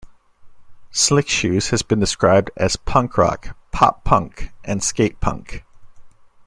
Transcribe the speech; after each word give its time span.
Slick 0.89 1.27
Shoes 1.29 1.69
has 1.69 1.83
been 1.83 1.99
described 1.99 2.49
as 2.57 2.75
punk 2.75 3.19
rock, 3.19 3.55
pop 3.71 4.03
punk, 4.03 4.49
and 4.63 4.83
skate 4.83 5.19
punk. 5.19 5.63